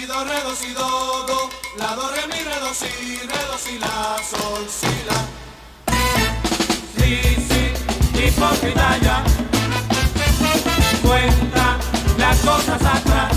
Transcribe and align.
si, 0.00 0.06
do, 0.06 0.24
re, 0.24 0.40
do, 0.42 0.54
si, 0.56 0.72
do, 0.72 1.26
do, 1.26 1.50
la, 1.76 1.94
do, 1.94 2.08
re, 2.10 2.26
mi, 2.28 2.42
re, 2.42 2.58
do, 2.60 2.72
si, 2.72 2.86
re, 2.86 3.46
do, 3.50 3.58
si, 3.58 3.78
la, 3.78 4.18
sol, 4.30 4.66
si, 4.66 4.86
la. 5.06 5.18
Sí, 6.96 7.36
sí, 7.48 8.18
hipócrita 8.18 8.98
ya. 9.02 9.22
Cuenta 11.02 11.78
las 12.18 12.38
cosas 12.38 12.80
atrás. 12.82 13.32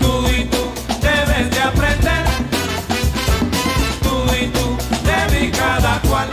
Tú 0.00 0.28
y 0.28 0.44
tú 0.46 0.72
debes 1.00 1.50
de 1.50 1.60
aprender. 1.60 2.24
Tú 4.02 4.24
y 4.40 4.46
tú 4.48 4.76
de 5.04 5.40
mí 5.40 5.50
cada 5.52 6.00
cual. 6.00 6.28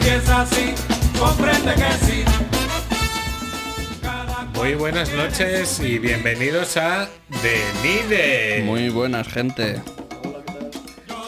Si 0.00 0.08
es 0.08 0.28
así, 0.28 0.74
comprende 1.18 1.74
que 1.74 2.06
sí. 2.06 2.41
Muy 4.62 4.74
buenas 4.74 5.12
noches 5.12 5.80
y 5.80 5.98
bienvenidos 5.98 6.76
a 6.76 7.08
The 7.42 7.60
Nide. 7.82 8.62
Muy 8.62 8.90
buenas, 8.90 9.26
gente. 9.26 9.82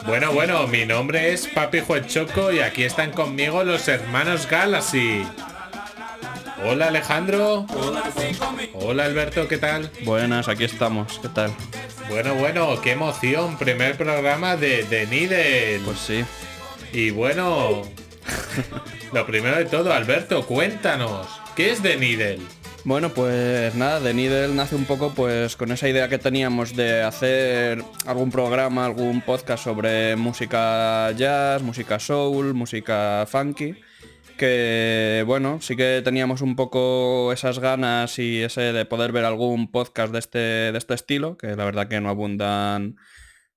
Bueno, 0.06 0.32
bueno, 0.32 0.68
mi 0.68 0.86
nombre 0.86 1.32
es 1.32 1.48
Papi 1.48 1.80
Juechoco 1.80 2.52
y 2.52 2.60
aquí 2.60 2.84
están 2.84 3.10
conmigo 3.10 3.64
los 3.64 3.88
hermanos 3.88 4.46
Galaxy. 4.48 5.26
Hola 6.64 6.86
Alejandro. 6.86 7.66
Hola 8.74 9.04
Alberto, 9.04 9.48
¿qué 9.48 9.58
tal? 9.58 9.90
Buenas, 10.04 10.46
aquí 10.46 10.62
estamos. 10.62 11.18
¿Qué 11.18 11.28
tal? 11.28 11.50
Bueno, 12.08 12.36
bueno, 12.36 12.80
qué 12.82 12.92
emoción, 12.92 13.58
primer 13.58 13.96
programa 13.96 14.54
de 14.56 14.84
The 14.84 15.08
Needle. 15.08 15.80
Pues 15.84 15.98
sí. 15.98 16.24
Y 16.92 17.10
bueno, 17.10 17.82
lo 19.12 19.26
primero 19.26 19.56
de 19.56 19.64
todo, 19.64 19.92
Alberto, 19.92 20.46
cuéntanos, 20.46 21.26
¿qué 21.56 21.72
es 21.72 21.82
The 21.82 21.96
Needle? 21.96 22.38
Bueno, 22.86 23.14
pues 23.14 23.74
nada, 23.74 23.98
The 23.98 24.12
Needle 24.12 24.54
nace 24.54 24.76
un 24.76 24.84
poco 24.84 25.14
pues 25.14 25.56
con 25.56 25.72
esa 25.72 25.88
idea 25.88 26.10
que 26.10 26.18
teníamos 26.18 26.76
de 26.76 27.00
hacer 27.00 27.82
algún 28.04 28.30
programa, 28.30 28.84
algún 28.84 29.22
podcast 29.22 29.64
sobre 29.64 30.16
música 30.16 31.10
jazz, 31.12 31.62
música 31.62 31.98
soul, 31.98 32.52
música 32.52 33.24
funky. 33.26 33.74
Que 34.36 35.24
bueno, 35.26 35.62
sí 35.62 35.76
que 35.76 36.02
teníamos 36.04 36.42
un 36.42 36.56
poco 36.56 37.32
esas 37.32 37.58
ganas 37.58 38.18
y 38.18 38.42
ese 38.42 38.74
de 38.74 38.84
poder 38.84 39.12
ver 39.12 39.24
algún 39.24 39.70
podcast 39.70 40.12
de 40.12 40.18
este, 40.18 40.38
de 40.38 40.76
este 40.76 40.92
estilo, 40.92 41.38
que 41.38 41.56
la 41.56 41.64
verdad 41.64 41.88
que 41.88 42.02
no 42.02 42.10
abundan 42.10 42.96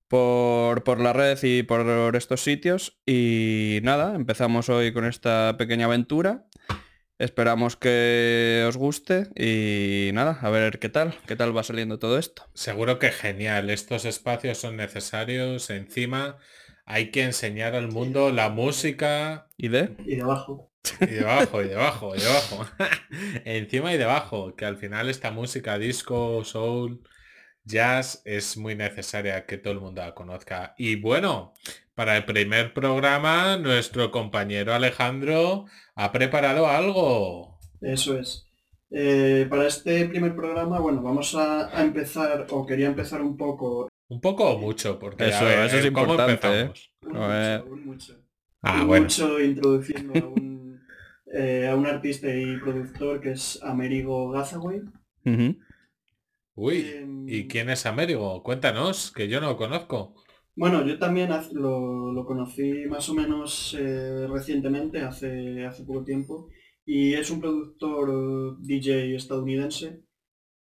por, 0.08 0.84
por 0.84 1.02
la 1.02 1.12
red 1.12 1.38
y 1.44 1.64
por 1.64 2.16
estos 2.16 2.42
sitios. 2.42 3.00
Y 3.06 3.80
nada, 3.84 4.16
empezamos 4.16 4.70
hoy 4.70 4.94
con 4.94 5.04
esta 5.06 5.56
pequeña 5.58 5.86
aventura. 5.86 6.46
Esperamos 7.20 7.76
que 7.76 8.64
os 8.68 8.78
guste 8.78 9.30
y 9.36 10.12
nada, 10.14 10.38
a 10.42 10.50
ver 10.52 10.78
qué 10.78 10.90
tal, 10.90 11.16
qué 11.26 11.36
tal 11.36 11.56
va 11.56 11.64
saliendo 11.64 11.98
todo 11.98 12.20
esto. 12.20 12.44
Seguro 12.54 13.00
que 13.00 13.10
genial, 13.12 13.72
estos 13.72 14.06
espacios 14.06 14.60
son 14.60 14.78
necesarios, 14.78 15.72
encima 15.72 16.38
hay 16.86 17.10
que 17.10 17.24
enseñar 17.24 17.74
al 17.76 17.88
mundo 17.90 18.32
la 18.32 18.50
música 18.50 19.48
¿Y 19.58 19.70
de? 19.70 19.96
y 20.06 20.16
debajo. 20.16 20.72
y 21.02 21.06
debajo, 21.08 21.64
y 21.64 21.68
debajo, 21.68 22.16
y 22.16 22.20
debajo. 22.20 22.66
encima 23.46 23.94
y 23.94 23.98
debajo, 23.98 24.56
que 24.56 24.66
al 24.66 24.78
final 24.78 25.10
esta 25.10 25.32
música 25.32 25.80
disco, 25.80 26.44
soul, 26.44 27.02
jazz 27.64 28.22
es 28.26 28.58
muy 28.58 28.76
necesaria 28.76 29.46
que 29.46 29.58
todo 29.58 29.74
el 29.74 29.82
mundo 29.82 30.02
la 30.02 30.14
conozca. 30.14 30.76
Y 30.78 30.96
bueno, 30.96 31.54
para 31.98 32.16
el 32.16 32.26
primer 32.26 32.76
programa, 32.76 33.58
nuestro 33.58 34.12
compañero 34.12 34.72
Alejandro 34.76 35.66
ha 35.96 36.12
preparado 36.12 36.68
algo. 36.68 37.58
Eso 37.82 38.20
es. 38.20 38.46
Eh, 38.92 39.48
para 39.50 39.66
este 39.66 40.06
primer 40.06 40.36
programa, 40.36 40.80
bueno, 40.80 41.02
vamos 41.02 41.34
a, 41.34 41.76
a 41.76 41.82
empezar, 41.82 42.46
o 42.52 42.68
quería 42.68 42.86
empezar 42.86 43.24
un 43.24 43.36
poco. 43.36 43.90
Un 44.10 44.22
poco 44.22 44.48
o 44.48 44.60
mucho, 44.60 45.00
porque 45.00 45.28
Eso- 45.30 45.40
a 45.40 45.44
ver, 45.46 45.66
eso 45.66 45.78
es 45.78 45.92
¿cómo 45.92 46.02
importante, 46.14 46.48
¿eh? 46.48 46.62
empezamos? 46.62 46.92
Un 47.02 47.18
A 47.18 47.28
ver. 47.28 47.60
mucho, 47.64 47.74
un 47.74 47.86
mucho. 47.88 48.14
Ah, 48.62 48.82
un 48.82 48.88
bueno. 48.88 49.04
mucho 49.06 49.40
introduciendo 49.42 50.14
a 50.20 50.28
un, 50.28 50.80
eh, 51.34 51.68
a 51.68 51.76
un 51.76 51.88
artista 51.88 52.28
y 52.28 52.58
productor 52.58 53.22
que 53.22 53.32
es 53.32 53.60
Amerigo 53.64 54.30
Gazaway. 54.30 54.82
Uy, 56.56 56.80
Em, 56.96 57.28
¿y 57.28 57.48
quién 57.48 57.72
es 57.72 57.88
Américo? 57.88 58.44
Cuéntanos, 58.44 59.12
que 59.12 59.28
yo 59.28 59.42
no 59.42 59.48
lo 59.48 59.58
conozco. 59.58 60.14
Bueno, 60.58 60.86
yo 60.86 60.98
también 60.98 61.30
lo, 61.54 62.12
lo 62.12 62.26
conocí 62.26 62.86
más 62.90 63.08
o 63.10 63.14
menos 63.14 63.76
eh, 63.80 64.26
recientemente, 64.28 65.02
hace, 65.02 65.64
hace 65.66 65.84
poco 65.84 66.04
tiempo, 66.04 66.50
y 66.84 67.14
es 67.14 67.30
un 67.30 67.40
productor 67.40 68.60
DJ 68.60 69.16
estadounidense 69.16 70.02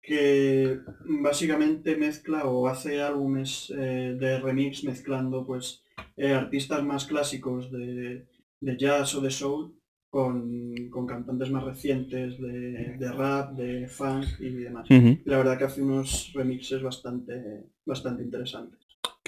que 0.03 0.81
básicamente 1.23 1.97
mezcla 1.97 2.47
o 2.47 2.69
hace 2.69 3.03
álbumes 3.03 3.73
eh, 3.77 4.17
de 4.19 4.41
remix 4.41 4.85
mezclando 4.85 5.47
pues 5.47 5.83
eh, 6.17 6.33
artistas 6.33 6.83
más 6.85 7.07
clásicos 7.07 7.71
de, 7.71 8.27
de 8.61 8.77
jazz 8.79 9.15
o 9.17 9.21
de 9.21 9.31
soul 9.31 9.75
con, 10.11 10.89
con 10.91 11.07
cantantes 11.07 11.51
más 11.51 11.65
recientes 11.65 12.41
de, 12.41 12.97
de 12.99 13.13
rap, 13.13 13.53
de 13.55 13.89
funk 13.89 14.27
y 14.41 14.51
demás. 14.51 14.93
La 15.25 15.39
verdad 15.39 15.59
que 15.59 15.65
hace 15.65 15.83
unos 15.83 16.33
remixes 16.35 16.83
bastante, 16.83 17.65
bastante 17.87 18.23
interesantes. 18.25 18.78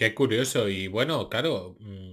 Qué 0.00 0.14
curioso. 0.14 0.66
Y 0.70 0.88
bueno, 0.88 1.28
claro, 1.28 1.76
mm, 1.78 2.12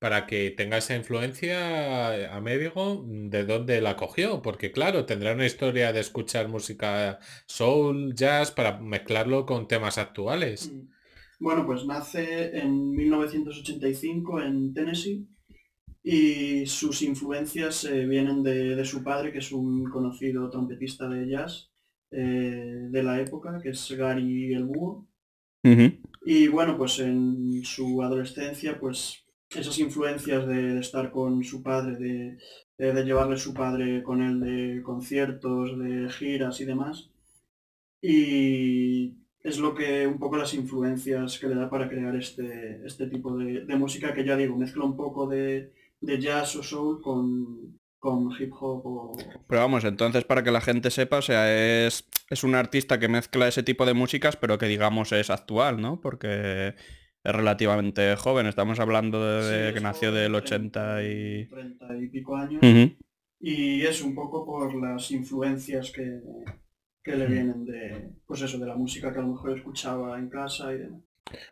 para 0.00 0.26
que 0.26 0.50
tenga 0.50 0.78
esa 0.78 0.96
influencia, 0.96 2.34
Américo, 2.34 3.04
mm, 3.06 3.28
¿de 3.28 3.44
dónde 3.44 3.80
la 3.80 3.94
cogió? 3.94 4.42
Porque 4.42 4.72
claro, 4.72 5.06
tendrá 5.06 5.34
una 5.34 5.46
historia 5.46 5.92
de 5.92 6.00
escuchar 6.00 6.48
música 6.48 7.20
soul, 7.46 8.12
jazz, 8.16 8.50
para 8.50 8.80
mezclarlo 8.80 9.46
con 9.46 9.68
temas 9.68 9.98
actuales. 9.98 10.72
Mm. 10.72 10.88
Bueno, 11.38 11.64
pues 11.64 11.86
nace 11.86 12.58
en 12.58 12.90
1985 12.90 14.42
en 14.42 14.74
Tennessee 14.74 15.28
y 16.02 16.66
sus 16.66 17.02
influencias 17.02 17.84
eh, 17.84 18.04
vienen 18.04 18.42
de, 18.42 18.74
de 18.74 18.84
su 18.84 19.04
padre, 19.04 19.30
que 19.30 19.38
es 19.38 19.52
un 19.52 19.84
conocido 19.84 20.50
trompetista 20.50 21.08
de 21.08 21.30
jazz 21.30 21.70
eh, 22.10 22.88
de 22.90 23.02
la 23.04 23.20
época, 23.20 23.60
que 23.62 23.68
es 23.68 23.92
Gary 23.92 24.52
el 24.54 24.64
Búho. 24.64 25.06
Y 26.30 26.46
bueno, 26.46 26.76
pues 26.76 26.98
en 26.98 27.64
su 27.64 28.02
adolescencia, 28.02 28.78
pues 28.78 29.24
esas 29.48 29.78
influencias 29.78 30.46
de, 30.46 30.78
estar 30.78 31.10
con 31.10 31.42
su 31.42 31.62
padre, 31.62 31.96
de, 32.76 33.04
llevarle 33.04 33.38
su 33.38 33.54
padre 33.54 34.02
con 34.02 34.20
él 34.20 34.38
de 34.40 34.82
conciertos, 34.82 35.78
de 35.78 36.10
giras 36.10 36.60
y 36.60 36.66
demás. 36.66 37.08
Y 38.02 39.14
es 39.42 39.58
lo 39.58 39.74
que 39.74 40.06
un 40.06 40.18
poco 40.18 40.36
las 40.36 40.52
influencias 40.52 41.38
que 41.38 41.48
le 41.48 41.54
da 41.54 41.70
para 41.70 41.88
crear 41.88 42.14
este, 42.14 42.84
este 42.84 43.06
tipo 43.06 43.34
de, 43.38 43.64
de 43.64 43.76
música 43.76 44.12
que 44.12 44.26
ya 44.26 44.36
digo, 44.36 44.54
mezcla 44.54 44.84
un 44.84 44.98
poco 44.98 45.26
de, 45.26 45.72
de 46.02 46.20
jazz 46.20 46.56
o 46.56 46.62
soul 46.62 47.00
con, 47.00 47.78
con 47.98 48.30
hip 48.38 48.52
hop 48.52 48.86
o... 48.86 49.16
Pero 49.48 49.60
vamos, 49.60 49.84
entonces 49.84 50.24
para 50.24 50.42
que 50.42 50.50
la 50.50 50.60
gente 50.60 50.90
sepa, 50.90 51.18
o 51.18 51.22
sea, 51.22 51.86
es, 51.86 52.08
es 52.30 52.44
un 52.44 52.54
artista 52.54 52.98
que 52.98 53.08
mezcla 53.08 53.48
ese 53.48 53.62
tipo 53.62 53.86
de 53.86 53.94
músicas, 53.94 54.36
pero 54.36 54.58
que 54.58 54.66
digamos 54.66 55.12
es 55.12 55.30
actual, 55.30 55.80
¿no? 55.80 56.00
Porque 56.00 56.74
es 57.24 57.32
relativamente 57.34 58.14
joven, 58.16 58.46
estamos 58.46 58.80
hablando 58.80 59.24
de, 59.24 59.44
de 59.44 59.68
Sí, 59.68 59.74
que 59.74 59.80
nació 59.80 60.12
del 60.12 60.32
30, 60.32 60.38
80 60.38 61.02
y... 61.04 61.48
30 61.48 61.96
y 61.98 62.08
pico 62.08 62.36
años. 62.36 62.62
Y 63.40 63.82
es 63.82 64.02
un 64.02 64.14
poco 64.14 64.44
por 64.44 64.74
las 64.74 65.10
influencias 65.10 65.90
que, 65.92 66.20
que 67.04 67.16
le 67.16 67.26
vienen 67.26 67.64
de, 67.64 68.10
pues 68.26 68.42
eso, 68.42 68.58
de 68.58 68.66
la 68.66 68.74
música 68.76 69.12
que 69.12 69.18
a 69.18 69.22
lo 69.22 69.28
mejor 69.28 69.56
escuchaba 69.56 70.18
en 70.18 70.28
casa 70.28 70.72
y 70.72 70.78
demás. 70.78 71.07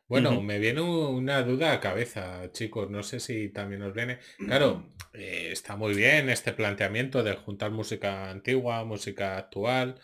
Bueno, 0.09 0.41
me 0.41 0.59
viene 0.59 0.81
una 0.81 1.43
duda 1.43 1.73
a 1.73 1.81
cabeza, 1.81 2.51
chicos, 2.53 2.91
no 2.91 3.03
sé 3.03 3.21
si 3.21 3.49
también 3.51 3.83
os 3.83 3.95
viene. 3.95 4.19
Claro, 4.45 4.93
eh, 5.13 5.49
está 5.53 5.77
muy 5.77 5.95
bien 5.95 6.29
este 6.31 6.53
planteamiento 6.53 7.23
de 7.23 7.35
juntar 7.35 7.71
música 7.71 8.31
antigua, 8.31 8.85
música 8.85 9.37
actual 9.39 10.01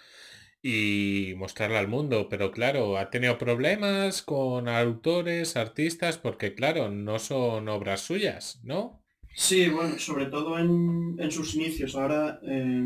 y 0.63 1.35
mostrarla 1.37 1.79
al 1.81 1.89
mundo, 1.89 2.29
pero 2.29 2.53
claro, 2.53 2.97
ha 2.99 3.11
tenido 3.11 3.39
problemas 3.39 4.23
con 4.23 4.69
autores, 4.69 5.57
artistas, 5.57 6.19
porque 6.19 6.55
claro, 6.55 6.91
no 6.91 7.19
son 7.19 7.69
obras 7.69 8.01
suyas, 8.03 8.61
¿no? 8.65 9.03
Sí, 9.35 9.69
bueno, 9.69 9.99
sobre 9.99 10.27
todo 10.27 10.59
en, 10.59 11.17
en 11.19 11.31
sus 11.31 11.55
inicios. 11.55 11.97
Ahora, 11.97 12.39
eh, 12.43 12.85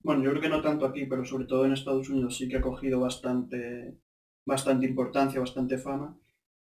bueno, 0.00 0.22
yo 0.22 0.30
creo 0.30 0.42
que 0.42 0.48
no 0.48 0.62
tanto 0.62 0.86
aquí, 0.86 1.06
pero 1.06 1.24
sobre 1.24 1.46
todo 1.46 1.64
en 1.64 1.72
Estados 1.72 2.08
Unidos 2.10 2.36
sí 2.36 2.48
que 2.48 2.56
ha 2.58 2.60
cogido 2.60 3.00
bastante, 3.00 3.98
bastante 4.44 4.86
importancia, 4.86 5.40
bastante 5.40 5.78
fama. 5.78 6.16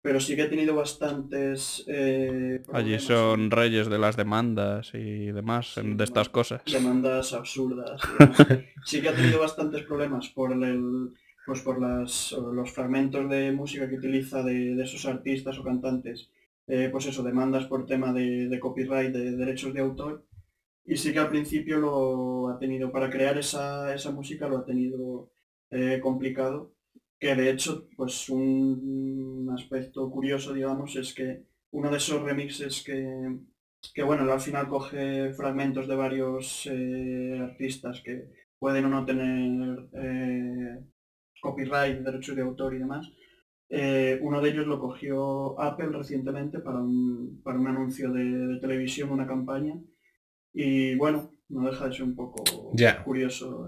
Pero 0.02 0.18
sí 0.20 0.34
que 0.34 0.42
ha 0.42 0.50
tenido 0.50 0.74
bastantes... 0.74 1.84
eh, 1.86 2.60
Allí 2.72 2.98
son 2.98 3.50
reyes 3.50 3.88
de 3.88 3.98
las 3.98 4.16
demandas 4.16 4.90
y 4.94 5.30
demás, 5.30 5.74
de 5.82 6.04
estas 6.04 6.28
cosas. 6.28 6.62
demandas 6.66 7.32
absurdas. 7.32 8.00
sí 8.84 9.00
que 9.00 9.08
ha 9.08 9.14
tenido 9.14 9.38
bastantes 9.40 9.82
problemas 9.84 10.28
por 10.28 10.52
el, 10.52 11.12
pues 11.46 11.60
por 11.62 11.80
las, 11.80 12.32
los 12.32 12.70
fragmentos 12.72 13.28
de 13.30 13.52
música 13.52 13.88
que 13.88 13.96
utiliza 13.96 14.42
de, 14.42 14.74
de 14.74 14.82
esos 14.82 15.06
artistas 15.06 15.58
o 15.58 15.64
cantantes. 15.64 16.30
Eh, 16.66 16.88
pues 16.90 17.06
eso, 17.06 17.22
demandas 17.22 17.66
por 17.66 17.86
tema 17.86 18.12
de, 18.12 18.48
de 18.48 18.60
copyright, 18.60 19.12
de 19.12 19.36
derechos 19.36 19.72
de 19.74 19.80
autor. 19.80 20.24
Y 20.84 20.96
sí 20.96 21.12
que 21.12 21.20
al 21.20 21.28
principio 21.28 21.78
lo 21.78 22.48
ha 22.48 22.58
tenido, 22.58 22.90
para 22.90 23.08
crear 23.10 23.38
esa, 23.38 23.94
esa 23.94 24.10
música 24.10 24.48
lo 24.48 24.58
ha 24.58 24.64
tenido 24.64 25.30
eh, 25.70 26.00
complicado. 26.02 26.72
Que 27.22 27.36
de 27.36 27.50
hecho, 27.50 27.86
pues 27.96 28.28
un 28.28 29.48
aspecto 29.56 30.10
curioso, 30.10 30.52
digamos, 30.52 30.96
es 30.96 31.14
que 31.14 31.44
uno 31.70 31.88
de 31.88 31.98
esos 31.98 32.20
remixes 32.20 32.82
que, 32.82 32.98
que 33.94 34.02
bueno, 34.02 34.30
al 34.30 34.40
final 34.40 34.66
coge 34.68 35.32
fragmentos 35.32 35.86
de 35.86 35.94
varios 35.94 36.66
eh, 36.66 37.38
artistas 37.40 38.02
que 38.04 38.14
pueden 38.58 38.86
o 38.86 38.88
no 38.88 39.04
tener 39.06 39.88
eh, 39.92 40.80
copyright, 41.40 42.00
derechos 42.00 42.34
de 42.34 42.42
autor 42.42 42.74
y 42.74 42.78
demás. 42.78 43.06
Eh, 43.68 44.18
uno 44.20 44.40
de 44.40 44.50
ellos 44.50 44.66
lo 44.66 44.80
cogió 44.80 45.58
Apple 45.60 45.90
recientemente 45.92 46.58
para 46.58 46.78
un, 46.80 47.40
para 47.44 47.56
un 47.60 47.68
anuncio 47.68 48.10
de, 48.12 48.24
de 48.24 48.58
televisión, 48.60 49.10
una 49.12 49.28
campaña. 49.28 49.74
Y 50.52 50.96
bueno, 50.96 51.30
no 51.50 51.70
deja 51.70 51.86
de 51.86 51.92
ser 51.94 52.02
un 52.02 52.16
poco 52.16 52.42
Ya. 52.74 53.04
curioso. 53.04 53.61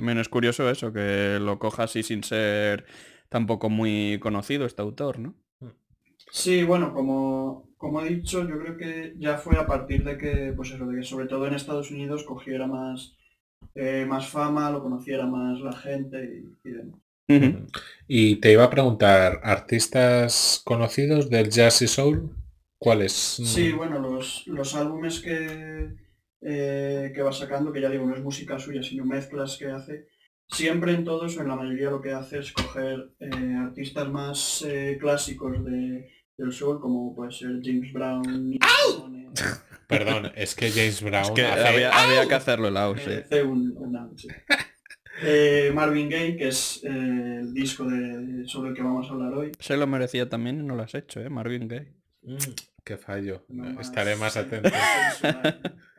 También 0.00 0.16
es 0.16 0.30
curioso 0.30 0.70
eso, 0.70 0.94
que 0.94 1.36
lo 1.38 1.58
coja 1.58 1.82
así 1.82 2.02
sin 2.02 2.24
ser 2.24 2.86
tampoco 3.28 3.68
muy 3.68 4.18
conocido 4.18 4.64
este 4.64 4.80
autor, 4.80 5.18
¿no? 5.18 5.34
Sí, 6.32 6.62
bueno, 6.62 6.94
como, 6.94 7.68
como 7.76 8.00
he 8.00 8.08
dicho, 8.08 8.48
yo 8.48 8.58
creo 8.60 8.78
que 8.78 9.12
ya 9.18 9.36
fue 9.36 9.58
a 9.58 9.66
partir 9.66 10.02
de 10.02 10.16
que, 10.16 10.54
pues 10.56 10.70
eso, 10.70 10.86
de 10.86 10.96
que 10.96 11.02
sobre 11.02 11.26
todo 11.26 11.46
en 11.46 11.52
Estados 11.52 11.90
Unidos 11.90 12.24
cogiera 12.24 12.66
más, 12.66 13.14
eh, 13.74 14.06
más 14.08 14.26
fama, 14.26 14.70
lo 14.70 14.82
conociera 14.82 15.26
más 15.26 15.60
la 15.60 15.76
gente 15.76 16.46
y, 16.64 16.66
y 16.66 16.72
demás. 16.72 17.00
Y 18.08 18.36
te 18.36 18.52
iba 18.52 18.64
a 18.64 18.70
preguntar, 18.70 19.40
¿artistas 19.42 20.62
conocidos 20.64 21.28
del 21.28 21.50
jazz 21.50 21.82
y 21.82 21.88
soul? 21.88 22.30
¿Cuáles? 22.78 23.12
Sí, 23.12 23.70
bueno, 23.72 23.98
los, 23.98 24.46
los 24.46 24.74
álbumes 24.74 25.20
que, 25.20 25.90
eh, 26.42 27.12
que 27.14 27.22
va 27.22 27.32
sacando, 27.32 27.72
que 27.72 27.80
ya 27.80 27.90
digo, 27.90 28.06
no 28.06 28.14
es 28.14 28.22
música 28.22 28.58
suya, 28.58 28.82
sino 28.82 29.04
mezclas 29.04 29.56
que 29.58 29.66
hace, 29.70 30.06
siempre 30.48 30.92
en 30.92 31.04
todos 31.04 31.36
o 31.36 31.42
en 31.42 31.48
la 31.48 31.56
mayoría 31.56 31.90
lo 31.90 32.00
que 32.00 32.12
hace 32.12 32.38
es 32.38 32.52
coger 32.52 33.10
eh, 33.20 33.54
artistas 33.58 34.08
más 34.08 34.62
eh, 34.66 34.96
clásicos 35.00 35.64
de, 35.64 36.08
del 36.36 36.52
soul, 36.52 36.80
como 36.80 37.14
puede 37.14 37.32
ser 37.32 37.60
James 37.62 37.92
Brown, 37.92 38.58
Perdón, 39.86 40.30
es 40.36 40.54
que 40.54 40.70
James 40.70 41.02
Brown 41.02 41.22
Es 41.24 41.30
que 41.32 41.44
hace- 41.44 41.66
había, 41.68 41.90
había 41.90 42.26
que 42.28 42.34
hacerlo 42.34 42.68
el 42.68 42.74
house, 42.74 43.00
sí. 43.00 43.08
merece 43.10 43.42
un, 43.42 44.14
sí. 44.16 44.28
Eh, 45.22 45.70
Marvin 45.74 46.08
Gaye, 46.08 46.36
que 46.36 46.48
es 46.48 46.80
eh, 46.84 46.88
el 47.40 47.52
disco 47.52 47.84
de, 47.84 48.46
sobre 48.46 48.70
el 48.70 48.74
que 48.76 48.82
vamos 48.82 49.08
a 49.08 49.12
hablar 49.12 49.34
hoy. 49.34 49.52
Se 49.58 49.76
lo 49.76 49.86
merecía 49.86 50.28
también 50.28 50.60
y 50.60 50.62
no 50.62 50.76
lo 50.76 50.82
has 50.84 50.94
hecho, 50.94 51.20
¿eh? 51.20 51.28
Marvin 51.28 51.66
Gaye. 51.68 51.92
Mm, 52.22 52.36
qué 52.84 52.96
fallo. 52.96 53.44
No 53.48 53.64
más- 53.64 53.86
Estaré 53.88 54.16
más 54.16 54.36
atento. 54.36 54.70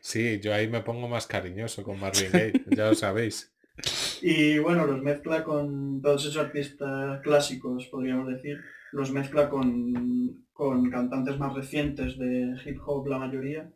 Sí, 0.00 0.40
yo 0.40 0.54
ahí 0.54 0.68
me 0.68 0.82
pongo 0.82 1.08
más 1.08 1.26
cariñoso 1.26 1.82
con 1.82 1.98
Marvin 1.98 2.30
Gaye, 2.32 2.64
ya 2.66 2.88
lo 2.88 2.94
sabéis. 2.94 3.50
Y 4.22 4.58
bueno, 4.58 4.86
los 4.86 5.02
mezcla 5.02 5.44
con 5.44 6.00
todos 6.00 6.22
esos 6.24 6.36
artistas 6.38 7.20
clásicos, 7.22 7.86
podríamos 7.88 8.28
decir. 8.28 8.58
Los 8.92 9.10
mezcla 9.10 9.48
con, 9.50 10.46
con 10.52 10.90
cantantes 10.90 11.38
más 11.38 11.54
recientes 11.54 12.16
de 12.18 12.54
hip 12.64 12.78
hop, 12.86 13.06
la 13.08 13.18
mayoría. 13.18 13.70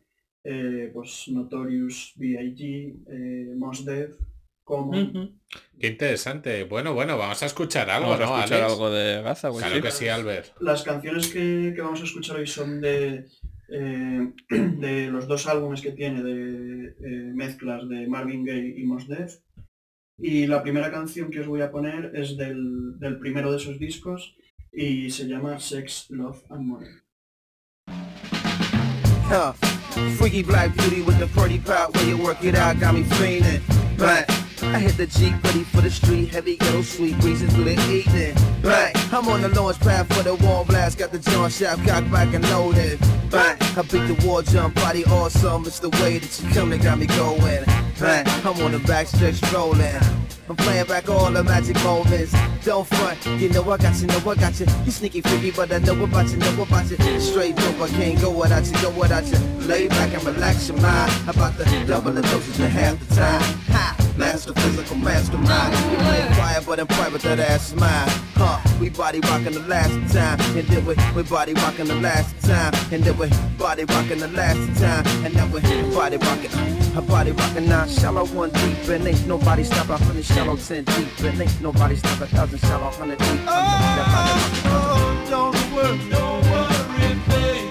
eh, 0.44 0.90
pues 0.94 1.28
Notorious 1.28 2.12
B.I.G., 2.16 2.62
eh, 3.11 3.54
Mos 3.56 3.84
Def, 3.84 4.16
Common. 4.64 5.19
Qué 5.78 5.88
interesante. 5.88 6.64
Bueno, 6.64 6.94
bueno, 6.94 7.19
vamos 7.19 7.43
a 7.43 7.46
escuchar 7.46 7.90
algo, 7.90 8.11
Vamos 8.11 8.20
a 8.20 8.25
¿no, 8.25 8.25
escuchar 8.25 8.61
Alex? 8.61 8.72
algo 8.72 8.90
de 8.90 9.22
Gaza, 9.22 9.49
güey. 9.50 9.64
Claro 9.64 9.76
sí. 9.76 9.82
que 9.82 9.90
sí, 9.90 10.08
Albert. 10.08 10.54
Las 10.61 10.82
canciones 10.84 11.28
que, 11.28 11.72
que 11.75 11.82
vamos 11.82 12.00
a 12.00 12.04
escuchar 12.04 12.37
hoy 12.37 12.46
son 12.46 12.81
de, 12.81 13.26
eh, 13.69 14.32
de 14.50 15.11
los 15.11 15.26
dos 15.29 15.47
álbumes 15.47 15.81
que 15.81 15.93
tiene 15.93 16.23
de 16.23 16.94
eh, 17.00 17.32
mezclas 17.35 17.88
de 17.88 18.06
Marvin 18.06 18.44
Gaye 18.44 18.75
y 18.76 18.85
Mos 18.85 19.09
Def. 19.09 19.38
Y 20.19 20.47
la 20.47 20.62
primera 20.62 20.91
canción 20.91 21.31
que 21.31 21.41
os 21.41 21.47
voy 21.47 21.61
a 21.61 21.70
poner 21.70 22.12
es 22.15 22.37
del, 22.37 22.99
del 22.99 23.19
primero 23.19 23.53
de 23.53 23.59
esos 23.59 23.79
discos 23.79 24.37
y 24.73 25.11
se 25.11 25.26
llama 25.26 25.61
Sex, 25.61 26.11
Love 26.11 26.43
and 26.50 26.67
Money. 26.67 26.88
Bang. 33.99 34.38
I 34.62 34.81
hit 34.81 34.96
the 34.96 35.06
Jeep 35.06 35.34
ready 35.44 35.62
for 35.62 35.81
the 35.81 35.90
street, 35.90 36.28
heavy 36.28 36.56
ghetto 36.56 36.82
sweet 36.82 37.19
breezing 37.20 37.49
through 37.50 37.64
the 37.64 37.81
evening. 37.90 38.34
Bang. 38.62 38.93
I'm 39.12 39.28
on 39.28 39.43
the 39.43 39.49
launch 39.49 39.78
pad 39.81 40.12
for 40.12 40.22
the 40.22 40.34
wall 40.34 40.64
blast, 40.64 40.99
got 40.99 41.12
the 41.12 41.19
John 41.19 41.49
Shaft 41.49 41.87
cocked 41.87 42.10
back 42.10 42.34
and 42.34 42.49
loaded. 42.50 42.99
Bang. 43.31 43.56
I 43.76 43.82
beat 43.82 44.06
the 44.08 44.19
war 44.26 44.43
jump, 44.43 44.75
body 44.75 45.05
awesome, 45.05 45.64
it's 45.64 45.78
the 45.78 45.90
way 45.90 46.19
that 46.19 46.43
you 46.43 46.50
come 46.50 46.70
that 46.70 46.82
got 46.82 46.99
me 46.99 47.06
going. 47.06 47.64
Bang. 48.00 48.26
I'm 48.44 48.60
on 48.62 48.72
the 48.72 48.81
back 48.81 49.06
stretch 49.06 49.40
rolling. 49.52 49.94
I'm 50.49 50.56
playing 50.56 50.87
back 50.87 51.08
all 51.08 51.31
the 51.31 51.44
magic 51.44 51.76
moments. 51.84 52.34
Don't 52.64 52.87
front, 52.87 53.25
you 53.40 53.50
know 53.50 53.62
I 53.70 53.76
got 53.76 54.00
you, 54.00 54.06
know 54.08 54.19
I 54.19 54.34
got 54.34 54.58
you. 54.58 54.66
You 54.84 54.90
sneaky 54.90 55.20
freaky, 55.20 55.52
but 55.52 55.72
I 55.72 55.78
know 55.78 56.02
about 56.02 56.31
you, 56.31 56.37
know 56.38 56.62
about 56.62 56.90
you. 56.90 57.20
Straight 57.20 57.54
dope, 57.54 57.81
I 57.81 57.88
can't 57.88 58.20
go 58.20 58.31
without 58.31 58.66
you, 58.66 58.72
go 58.82 58.90
without 58.90 59.26
you. 59.26 59.38
Lay 59.66 59.88
back 59.88 60.12
and 60.14 60.25
relax 60.25 60.69
your 60.69 60.78
mind. 60.81 61.12
About 61.28 61.56
the 61.56 61.64
double 61.87 62.11
the 62.11 62.22
dosage 62.22 62.58
in 62.61 62.70
half 62.70 62.99
the 63.08 63.14
time. 63.14 63.77
Master 64.17 64.52
physical 64.55 64.96
mastermind. 64.96 65.75
Play 65.75 66.26
quiet, 66.35 66.64
but 66.67 66.79
in 66.79 66.87
private, 66.87 67.23
that 67.23 67.38
ass 67.38 67.69
is 67.69 67.76
mine. 67.79 68.08
Huh? 68.35 68.58
We 68.81 68.88
body 68.90 69.20
rocking 69.20 69.52
the 69.52 69.61
last 69.61 70.12
time, 70.12 70.40
and 70.56 70.67
then 70.69 70.85
we 70.85 70.94
we 71.14 71.23
body 71.23 71.55
rocking 71.55 71.87
the 71.87 71.96
last 71.96 72.40
time, 72.43 72.73
and 72.93 73.02
then 73.02 73.17
we 73.19 73.29
body 73.58 73.85
rocking 73.85 74.19
the 74.19 74.29
last 74.29 74.81
time, 74.81 75.06
and 75.25 75.35
then 75.35 75.50
we 75.50 75.61
body 75.94 76.17
rocking. 76.17 76.50
Her 76.94 77.02
body 77.02 77.32
rocking 77.32 77.69
now, 77.69 77.87
shallow 77.87 78.25
one 78.26 78.50
deep, 78.50 78.88
and 78.88 79.06
ain't 79.06 79.26
nobody 79.26 79.64
stop 79.64 79.88
a 79.88 79.96
hundred 79.96 80.25
shallow 80.25 80.56
ten 80.56 80.85
deep, 80.85 81.08
and 81.20 81.40
ain't 81.40 81.61
nobody 81.61 81.96
stop 81.96 82.20
a 82.20 82.26
thousand 82.26 82.58
shallow 82.58 82.90
hundred 82.90 83.19
deep. 83.19 83.40
Oh, 83.46 85.26
don't 85.31 85.55
worry, 85.75 85.99
don't 86.11 86.43
worry, 86.50 87.14
baby. 87.29 87.69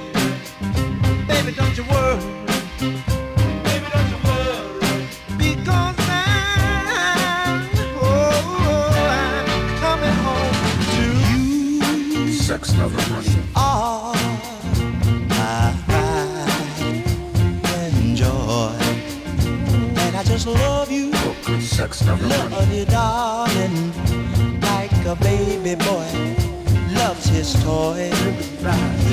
Baby, 1.28 1.52
don't 1.56 1.78
you 1.78 1.84
worry. 1.84 3.17
All 13.56 14.14
I 15.30 15.74
enjoy. 18.00 18.76
And 19.98 20.16
I 20.16 20.24
just 20.24 20.46
love 20.46 20.92
you. 20.92 21.12
Love, 21.12 22.74
you, 22.74 22.86
darling. 22.86 23.92
Like 24.62 24.92
a 25.06 25.16
baby 25.16 25.76
boy 25.76 26.08
loves 26.94 27.26
his 27.28 27.54
toy. 27.64 28.12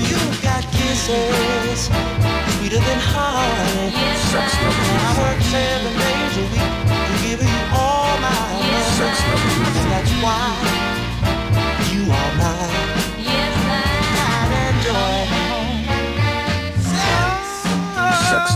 You 0.08 0.18
got 0.42 0.64
kisses 0.72 1.88
sweeter 2.58 2.80
than 2.80 2.98
honey. 3.00 3.73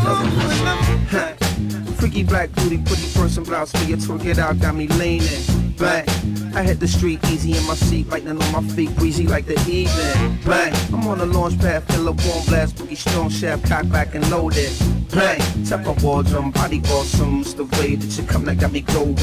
Freaky 1.99 2.23
black 2.23 2.50
booty, 2.53 2.79
pretty 2.79 3.12
person 3.15 3.45
blouse 3.45 3.73
for 3.73 3.85
you 3.85 3.97
twerk 3.97 4.25
it 4.25 4.38
out, 4.38 4.59
got 4.61 4.75
me 4.75 4.87
leaning 4.88 5.59
back. 5.79 6.09
I 6.55 6.62
hit 6.62 6.81
the 6.81 6.88
street 6.88 7.21
easy 7.31 7.57
in 7.57 7.65
my 7.67 7.75
seat, 7.75 8.09
lightning 8.09 8.41
on 8.43 8.53
my 8.53 8.62
feet, 8.75 8.95
breezy 8.97 9.27
like 9.27 9.47
the 9.47 9.59
evening. 9.69 10.38
Bang, 10.45 10.75
I'm 10.93 11.07
on 11.07 11.19
the 11.19 11.27
launch 11.27 11.59
pad, 11.59 11.85
fill 11.85 12.09
a 12.09 12.12
warm 12.12 12.45
blast, 12.47 12.77
boogie 12.77 12.97
strong 12.97 13.31
shaft, 13.31 13.67
cock 13.67 13.88
back 13.88 14.15
and 14.15 14.29
loaded. 14.31 14.73
Bang, 15.11 15.41
tap 15.65 15.85
my 15.87 15.93
wall 16.03 16.23
drum, 16.23 16.50
body 16.50 16.83
awesome, 16.91 17.41
it's 17.41 17.55
the 17.55 17.65
way 17.65 17.95
that 17.95 18.19
you 18.19 18.27
come 18.27 18.45
that 18.47 18.59
got 18.59 18.73
me 18.73 18.81
going. 18.81 19.15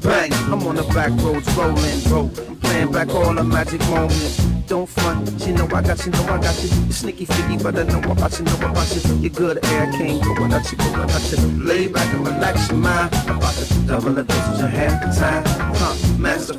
Bang, 0.00 0.32
I'm 0.52 0.66
on 0.66 0.76
the 0.76 0.84
back 0.94 1.10
roads 1.22 1.52
rolling, 1.56 2.00
bro. 2.04 2.30
I'm 2.48 2.56
playing 2.56 2.92
back 2.92 3.08
all 3.10 3.34
the 3.34 3.44
magic 3.44 3.80
moments. 3.88 4.53
Don't 4.66 4.88
front, 4.88 5.46
you 5.46 5.52
know 5.52 5.66
I 5.66 5.82
got 5.82 6.04
you, 6.06 6.12
know 6.12 6.22
I 6.22 6.40
got 6.40 6.62
you. 6.62 6.68
Sneaky 6.90 7.26
freaky, 7.26 7.62
but 7.62 7.76
I 7.76 7.82
know 7.82 7.98
about 8.10 8.38
you, 8.38 8.46
know 8.46 8.54
about 8.56 8.94
you. 8.94 9.16
You're 9.16 9.30
good 9.30 9.64
air, 9.66 9.92
can't 9.92 10.22
go 10.24 10.42
without 10.42 10.72
you, 10.72 10.78
go 10.78 11.02
without 11.02 11.30
you. 11.30 11.46
Lay 11.62 11.86
back 11.88 12.14
and 12.14 12.26
relax 12.26 12.70
your 12.70 12.78
mind. 12.78 13.12
About 13.28 13.52
to 13.54 13.74
double 13.86 14.12
the 14.14 14.24
dosage 14.24 14.60
in 14.60 14.70
half 14.70 15.02
the 15.02 15.20
time. 15.20 15.42
Huh, 15.76 16.18
master 16.18 16.54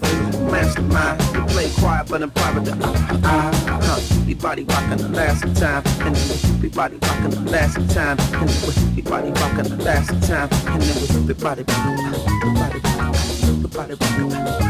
last 0.55 0.77
of 0.77 0.87
mine. 0.91 1.17
Play 1.49 1.69
quiet, 1.79 2.07
but 2.09 2.21
in 2.21 2.31
private, 2.31 2.67
I, 2.69 2.75
I, 2.75 3.23
I, 3.23 3.79
huh. 3.87 3.99
Your 4.25 4.37
body 4.37 4.63
rocking 4.63 4.97
the 4.97 5.09
last 5.09 5.43
of 5.43 5.55
time, 5.57 5.83
and 6.01 6.15
it 6.15 6.27
was 6.29 6.63
your 6.63 6.71
body 6.71 6.97
rocking 7.01 7.29
the 7.31 7.51
last 7.51 7.77
of 7.77 7.93
time, 7.93 8.17
and 8.19 8.49
it 8.49 8.61
was 8.65 8.77
body 9.03 9.31
rocking 9.41 9.69
the 9.75 9.83
last 9.83 10.11
of 10.11 10.21
time, 10.27 10.49
and 10.51 10.83
it 10.83 10.95
was 11.01 11.11
your 11.13 11.35
body, 11.35 11.63
your 11.67 12.53
body, 12.55 12.79
your 12.85 13.69
body, 13.73 13.95
your 13.95 13.95
body, 13.95 13.95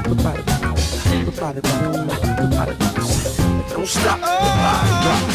your 0.05 0.15
body, 1.35 1.61
your 1.61 2.05
body, 2.05 2.27
your 2.41 2.49
body. 2.55 2.75
Don't 3.69 3.87
stop, 3.87 4.19
the. 4.21 5.25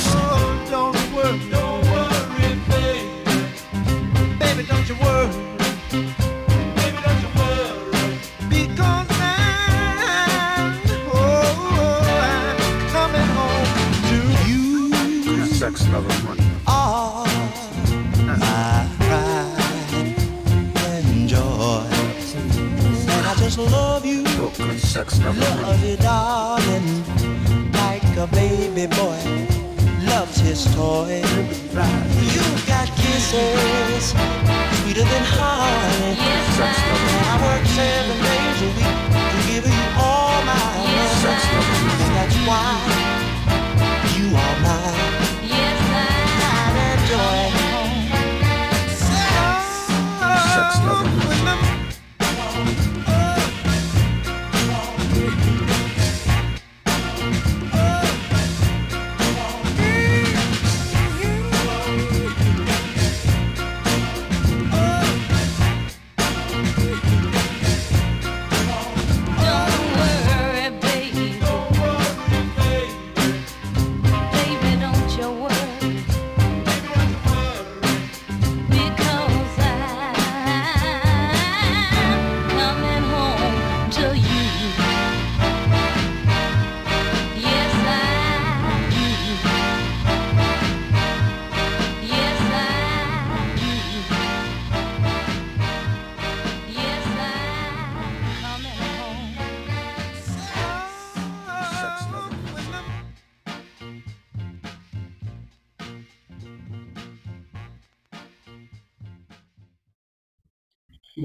Don't 0.71 1.15
work, 1.15 1.51
don't. 1.51 1.80
All 16.67 17.25
my 17.25 18.87
pride 18.99 20.15
and 20.87 21.29
joy. 21.29 21.85
And 23.09 23.27
I 23.27 23.35
just 23.39 23.59
love 23.59 24.07
you, 24.07 24.23
love, 24.23 24.59
and 24.61 25.39
money. 25.39 25.63
love 25.63 25.85
you, 25.85 25.97
darling, 25.97 27.73
like 27.73 28.05
a 28.17 28.27
baby 28.29 28.87
boy 28.87 29.59
loves 30.07 30.39
his 30.39 30.65
toy. 30.75 31.23
You 32.35 32.45
got 32.67 32.89
kisses 32.97 34.15
sweeter 34.81 35.03
than 35.03 35.25
honey. 35.37 36.15
Sex, 36.57 36.79
love, 36.87 37.05
and 37.11 37.17
And 37.17 37.27
I 37.27 37.37
work 37.47 37.67
seven 37.67 38.17
days 38.29 38.59
a 38.63 38.71
week 38.79 38.99
to 39.33 39.41
give 39.51 39.65
you 39.67 39.85
all 39.99 40.39
my 40.45 40.67
love. 40.87 41.19
Sex, 41.25 41.41
love, 41.53 41.69
and 41.75 41.87
money. 41.87 42.05
And 42.05 42.15
that's 42.17 42.37
why 42.47 43.10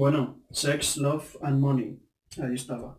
Bueno, 0.08 0.40
Sex, 0.52 0.98
Love 0.98 1.36
and 1.42 1.58
Money. 1.58 1.98
Ahí 2.40 2.54
estaba. 2.54 2.96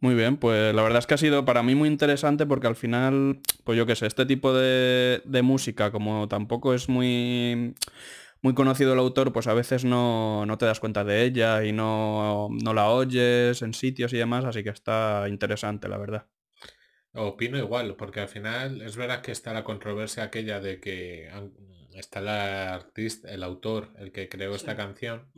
Muy 0.00 0.16
bien, 0.16 0.36
pues 0.36 0.74
la 0.74 0.82
verdad 0.82 0.98
es 0.98 1.06
que 1.06 1.14
ha 1.14 1.18
sido 1.18 1.44
para 1.44 1.62
mí 1.62 1.76
muy 1.76 1.88
interesante 1.88 2.46
porque 2.46 2.66
al 2.66 2.74
final, 2.74 3.38
pues 3.62 3.78
yo 3.78 3.86
qué 3.86 3.94
sé, 3.94 4.06
este 4.06 4.26
tipo 4.26 4.52
de, 4.52 5.22
de 5.24 5.42
música, 5.42 5.92
como 5.92 6.26
tampoco 6.26 6.74
es 6.74 6.88
muy, 6.88 7.76
muy 8.42 8.54
conocido 8.54 8.92
el 8.92 8.98
autor, 8.98 9.32
pues 9.32 9.46
a 9.46 9.54
veces 9.54 9.84
no, 9.84 10.44
no 10.46 10.58
te 10.58 10.66
das 10.66 10.80
cuenta 10.80 11.04
de 11.04 11.22
ella 11.22 11.64
y 11.64 11.70
no, 11.70 12.48
no 12.50 12.74
la 12.74 12.88
oyes 12.88 13.62
en 13.62 13.72
sitios 13.72 14.12
y 14.12 14.16
demás, 14.16 14.44
así 14.46 14.64
que 14.64 14.70
está 14.70 15.26
interesante, 15.28 15.86
la 15.86 15.98
verdad. 15.98 16.26
Opino 17.14 17.56
igual, 17.56 17.94
porque 17.94 18.18
al 18.18 18.28
final 18.28 18.82
es 18.82 18.96
verdad 18.96 19.22
que 19.22 19.30
está 19.30 19.52
la 19.52 19.62
controversia 19.62 20.24
aquella 20.24 20.58
de 20.58 20.80
que 20.80 21.30
está 21.98 22.20
el 22.20 22.28
artista, 22.28 23.30
el 23.32 23.42
autor, 23.42 23.92
el 23.98 24.12
que 24.12 24.28
creó 24.28 24.54
esta 24.54 24.76
canción, 24.76 25.30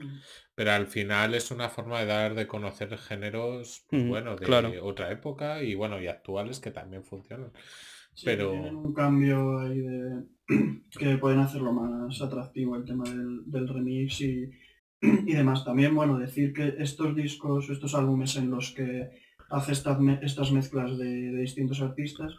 pero 0.55 0.73
al 0.73 0.87
final 0.87 1.35
es 1.35 1.51
una 1.51 1.69
forma 1.69 2.01
de 2.01 2.07
dar 2.07 2.35
de 2.35 2.47
conocer 2.47 2.97
géneros, 2.99 3.87
pues, 3.89 4.07
bueno, 4.07 4.37
de 4.37 4.47
claro. 4.47 4.71
otra 4.83 5.11
época 5.11 5.63
y 5.63 5.75
bueno, 5.75 6.01
y 6.01 6.07
actuales 6.07 6.61
que 6.61 6.71
también 6.71 7.05
funcionan. 7.05 7.53
Sí, 8.15 8.27
Pero- 8.27 8.51
Tienen 8.51 8.77
un 8.77 8.93
cambio 8.93 9.59
ahí 9.61 9.79
de... 9.79 10.25
que 10.99 11.17
pueden 11.19 11.39
hacerlo 11.39 11.73
más 11.73 12.21
atractivo 12.21 12.77
el 12.77 12.85
tema 12.85 13.05
del, 13.05 13.43
del 13.47 13.69
remix 13.69 14.21
y, 14.21 14.51
y 15.01 15.33
demás. 15.33 15.65
También, 15.65 15.95
bueno, 15.95 16.19
decir 16.19 16.53
que 16.53 16.75
estos 16.79 17.15
discos, 17.15 17.71
estos 17.71 17.95
álbumes 17.95 18.37
en 18.37 18.51
los 18.51 18.73
que 18.73 19.11
hace 19.49 19.73
estas, 19.73 19.99
estas 20.23 20.53
mezclas 20.53 20.99
de, 20.99 21.05
de 21.07 21.41
distintos 21.41 21.81
artistas, 21.81 22.35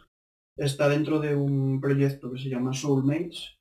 está 0.56 0.88
dentro 0.88 1.18
de 1.20 1.34
un 1.34 1.80
proyecto 1.80 2.30
que 2.30 2.38
se 2.38 2.50
llama 2.50 2.72
Soulmates, 2.74 3.58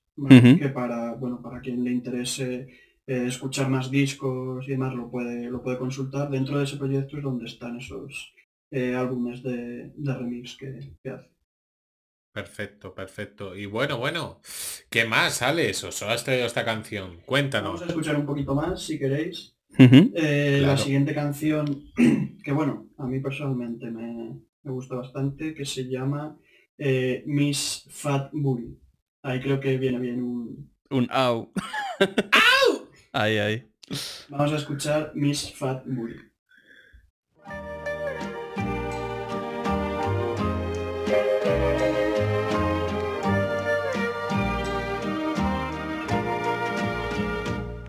que 0.57 0.69
para, 0.69 1.13
bueno, 1.15 1.41
para 1.41 1.61
quien 1.61 1.83
le 1.83 1.91
interese 1.91 2.67
eh, 3.07 3.25
escuchar 3.27 3.69
más 3.69 3.89
discos 3.89 4.67
y 4.67 4.71
demás 4.71 4.93
lo 4.95 5.09
puede, 5.09 5.49
lo 5.49 5.61
puede 5.63 5.77
consultar. 5.77 6.29
Dentro 6.29 6.57
de 6.57 6.65
ese 6.65 6.77
proyecto 6.77 7.17
es 7.17 7.23
donde 7.23 7.45
están 7.45 7.77
esos 7.77 8.33
eh, 8.71 8.95
álbumes 8.95 9.41
de, 9.43 9.91
de 9.95 10.13
remix 10.13 10.55
que, 10.57 10.79
que 11.03 11.09
hace. 11.09 11.29
Perfecto, 12.33 12.93
perfecto. 12.95 13.55
Y 13.55 13.65
bueno, 13.65 13.97
bueno, 13.97 14.39
¿qué 14.89 15.03
más, 15.05 15.41
Alex? 15.41 15.83
¿Os 15.83 16.01
has 16.03 16.23
traído 16.23 16.45
esta 16.45 16.63
canción? 16.63 17.19
Cuéntanos. 17.25 17.71
Vamos 17.71 17.81
a 17.81 17.87
escuchar 17.87 18.15
un 18.15 18.25
poquito 18.25 18.55
más, 18.55 18.81
si 18.81 18.97
queréis. 18.97 19.57
Eh, 19.77 20.57
Claro. 20.59 20.67
La 20.67 20.77
siguiente 20.77 21.13
canción, 21.13 21.65
que 22.43 22.51
bueno, 22.53 22.89
a 22.97 23.05
mí 23.05 23.19
personalmente 23.19 23.91
me, 23.91 24.39
me 24.63 24.71
gusta 24.71 24.95
bastante, 24.95 25.53
que 25.53 25.65
se 25.65 25.89
llama 25.89 26.37
eh, 26.77 27.23
Miss 27.25 27.85
Fat 27.89 28.29
Booty. 28.31 28.77
Ahí 29.23 29.39
creo 29.39 29.59
que 29.59 29.77
viene 29.77 29.99
bien 29.99 30.23
un... 30.23 30.71
Un 30.89 31.07
au. 31.11 31.51
Ahí, 33.13 33.37
ahí. 33.37 33.71
Vamos 34.29 34.51
a 34.51 34.55
escuchar 34.55 35.11
Miss 35.13 35.53
Fat 35.53 35.83
Booty. 35.85 36.15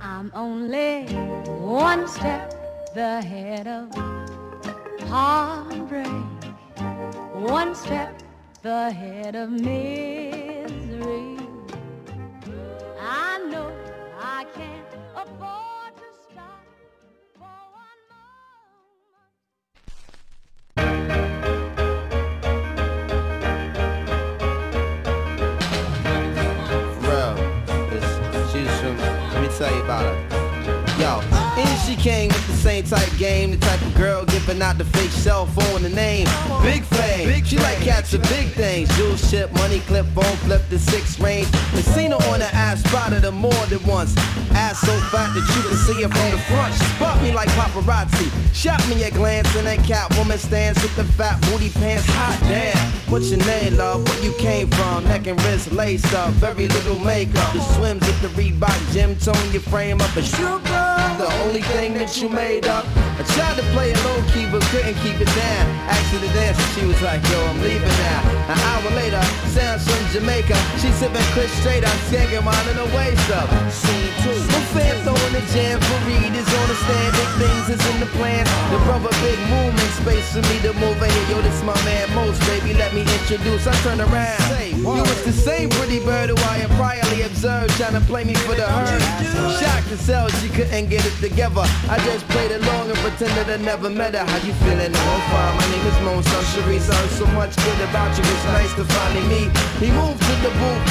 I'm 0.03 0.31
only 0.35 1.07
one 1.47 2.07
step 2.07 2.53
ahead 2.95 3.67
of 3.67 3.89
heartbreak, 5.09 6.07
one 7.33 7.75
step 7.75 8.23
ahead 8.65 9.35
of 9.35 9.51
misery. 9.51 10.32
Let 29.63 29.73
me 29.73 29.81
tell 29.87 30.33
you 30.33 30.42
she 31.87 31.97
came 31.97 32.29
with 32.29 32.47
the 32.47 32.55
same 32.55 32.85
type 32.85 33.09
game, 33.19 33.51
the 33.51 33.57
type 33.57 33.81
of 33.83 33.95
girl 33.95 34.25
giving 34.25 34.61
out 34.63 34.79
the 34.79 34.85
fake 34.85 35.11
cell 35.11 35.47
phone, 35.47 35.83
the 35.83 35.89
name, 35.89 36.27
Big 36.63 36.85
Fame. 36.85 37.45
she 37.45 37.59
like 37.59 37.79
cats 37.79 38.13
with 38.13 38.23
big 38.29 38.49
things, 38.49 38.89
jewel 38.97 39.17
ship, 39.17 39.53
money 39.55 39.81
clip, 39.81 40.07
phone 40.15 40.37
flip, 40.45 40.63
the 40.71 40.79
six 40.79 41.19
range. 41.21 41.49
And 41.75 41.85
seen 41.85 42.11
her 42.11 42.23
on 42.33 42.41
the 42.41 42.51
ass, 42.55 42.83
spotted 42.83 43.25
her 43.25 43.33
more 43.33 43.65
than 43.67 43.85
once. 43.87 44.17
Ass 44.55 44.81
so 44.81 44.95
fat 45.11 45.33
that 45.35 45.45
you 45.55 45.63
can 45.69 45.79
see 45.79 46.03
her 46.03 46.09
from 46.09 46.31
the 46.31 46.39
front. 46.51 46.75
She 46.75 46.85
spot 46.97 47.23
me 47.23 47.33
like 47.33 47.49
paparazzi, 47.51 48.31
shot 48.55 48.87
me 48.89 49.03
a 49.05 49.11
glance, 49.11 49.55
and 49.57 49.67
that 49.67 49.85
cat 49.85 50.15
woman 50.17 50.39
stands 50.39 50.83
with 50.83 50.95
the 50.97 51.05
fat 51.05 51.41
booty 51.43 51.71
pants. 51.71 52.07
Hot 52.07 52.39
damn, 52.49 52.77
what's 53.11 53.31
your 53.31 53.41
name, 53.47 53.77
love? 53.77 54.07
Where 54.09 54.23
you 54.23 54.35
came 54.39 54.69
from? 54.71 55.05
Neck 55.05 55.27
and 55.27 55.41
wrist 55.45 55.73
laced 55.73 56.13
up, 56.15 56.31
very 56.35 56.69
little 56.69 56.99
makeup. 56.99 57.53
The 57.53 57.61
swims 57.75 58.03
at 58.09 58.21
the 58.23 58.29
Reebok 58.29 58.93
gym, 58.93 59.17
tone 59.17 59.53
your 59.53 59.63
frame 59.63 60.01
up 60.01 60.17
a 60.17 60.23
sugar. 60.23 60.92
The 61.19 61.31
only 61.45 61.63
thing 61.63 61.95
that 61.95 62.11
you 62.21 62.29
made 62.29 62.67
up. 62.67 62.85
I 63.21 63.23
tried 63.37 63.57
to 63.61 63.65
play 63.77 63.93
it 63.93 64.01
low 64.03 64.19
key, 64.33 64.49
but 64.51 64.65
couldn't 64.73 64.97
keep 65.05 65.21
it 65.21 65.29
down. 65.37 65.65
Asked 65.87 66.17
her 66.17 66.21
to 66.25 66.33
dance, 66.33 66.57
and 66.57 66.71
she 66.75 66.83
was 66.89 66.99
like, 67.05 67.21
yo, 67.29 67.39
I'm 67.47 67.61
leaving 67.61 67.95
now. 68.01 68.51
An 68.51 68.59
hour 68.73 68.91
later, 68.97 69.21
sounds 69.53 69.85
from 69.85 70.01
Jamaica. 70.11 70.57
She 70.81 70.89
sipping 70.97 71.23
Chris 71.37 71.53
straight 71.61 71.85
up, 71.85 71.95
skanking 72.09 72.43
mine 72.43 72.67
in 72.73 72.77
the 72.81 72.89
waist 72.97 73.29
up. 73.37 73.47
Scene 73.71 74.11
two. 74.25 74.35
My 74.51 74.63
fans 74.73 75.05
throwing 75.05 75.35
the 75.37 75.45
jam 75.53 75.79
for 75.79 75.99
Reed 76.09 76.33
is 76.33 76.49
on 76.49 76.67
the 76.67 76.79
stand. 76.81 77.13
Big 77.15 77.31
things 77.45 77.67
is 77.77 77.83
in 77.93 78.01
the 78.01 78.11
plan. 78.17 78.43
The 78.73 78.81
brother 78.89 79.13
big 79.21 79.39
movement 79.53 79.93
space 80.01 80.33
for 80.33 80.43
me 80.49 80.57
to 80.65 80.73
move 80.81 80.97
in 80.97 81.13
here. 81.13 81.37
Yo, 81.37 81.45
this 81.45 81.61
my 81.63 81.77
man 81.85 82.09
Most, 82.17 82.41
baby. 82.49 82.73
Let 82.75 82.97
me 82.97 83.05
introduce. 83.05 83.69
I 83.69 83.77
turn 83.85 84.01
around. 84.01 84.41
You 84.73 85.05
was 85.05 85.23
the 85.23 85.33
same 85.33 85.69
pretty 85.77 86.01
bird 86.01 86.31
who 86.31 86.37
I 86.49 86.65
had 86.65 86.71
priorly 86.81 87.25
observed, 87.25 87.77
trying 87.77 87.95
to 87.95 88.01
play 88.09 88.25
me 88.25 88.35
for 88.35 88.57
the 88.57 88.67
herd. 88.67 89.03
Shocked 89.61 89.89
to 89.89 89.97
sell, 89.97 90.29
she 90.41 90.49
couldn't 90.49 90.89
get 90.89 91.02
it 91.07 91.17
together. 91.21 91.67
I 91.89 91.99
just 92.05 92.27
played 92.29 92.53
along 92.53 92.91
and 92.91 92.99
pretended 92.99 93.51
I 93.51 93.57
never 93.59 93.91
met 93.91 94.15
her. 94.15 94.25
How 94.25 94.39
you 94.47 94.55
feeling? 94.65 94.93
I'm 94.95 95.23
fine. 95.31 95.55
My 95.59 95.67
name 95.71 95.87
is 95.87 95.99
Mo. 96.05 96.15
Son 96.23 96.45
Sharice. 96.53 96.91
I 96.91 96.95
heard 96.95 97.11
so 97.11 97.27
much 97.39 97.55
good 97.57 97.81
about 97.91 98.11
you. 98.17 98.25
It's 98.25 98.45
nice 98.57 98.73
to 98.79 98.85
finally 98.85 99.27
meet. 99.29 99.51
He 99.83 99.91
moved 99.91 100.23
to 100.23 100.35
the 100.43 100.53
booth, 100.61 100.83